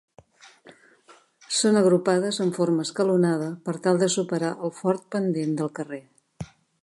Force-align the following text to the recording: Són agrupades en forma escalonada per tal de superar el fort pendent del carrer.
Són 1.57 1.77
agrupades 1.81 2.39
en 2.45 2.55
forma 2.55 2.87
escalonada 2.89 3.53
per 3.69 3.77
tal 3.87 4.03
de 4.05 4.09
superar 4.17 4.51
el 4.69 4.75
fort 4.81 5.07
pendent 5.17 5.57
del 5.61 5.73
carrer. 5.81 6.03